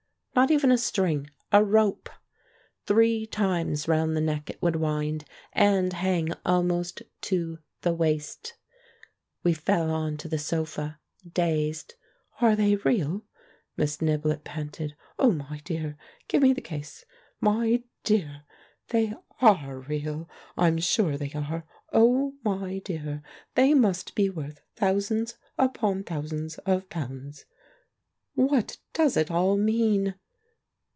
[0.33, 2.09] 'Not even a string— a "rope"!
[2.85, 8.53] Three times round the neck it would wind, and hang almost to the waist.
[9.43, 11.95] We fell on to the sofa, dazed.
[12.39, 13.25] "Are they real?"
[13.75, 14.95] Miss Niblett panted.
[15.19, 15.97] "Oh, my dear!
[16.29, 17.03] Give me the case.
[17.41, 18.43] My dear!
[18.87, 21.65] They are real, I'm sure they are.
[21.91, 23.21] Oh, my dear!
[23.55, 27.43] they must be worth thousands upon thousands of pounds.
[28.33, 30.15] What does it all mean?"